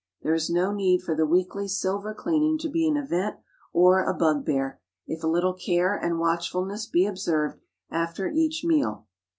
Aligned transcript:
There 0.23 0.33
is 0.33 0.49
no 0.49 0.71
need 0.73 1.03
for 1.03 1.13
the 1.13 1.27
weekly 1.27 1.67
silver 1.67 2.15
cleaning 2.15 2.57
to 2.57 2.69
be 2.69 2.87
an 2.87 2.97
event 2.97 3.35
or 3.71 4.03
a 4.03 4.15
bugbear, 4.15 4.81
if 5.05 5.23
a 5.23 5.27
little 5.27 5.53
care 5.53 5.95
and 5.95 6.17
watchfulness 6.17 6.87
be 6.87 7.05
observed 7.05 7.61
after 7.91 8.27
each 8.27 8.63
meal. 8.63 9.05